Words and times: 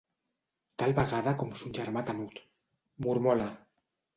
Tal 0.83 0.95
vegada 0.99 1.35
com 1.43 1.53
son 1.61 1.75
germà 1.79 2.05
Canut, 2.09 2.41
mormola. 3.09 3.51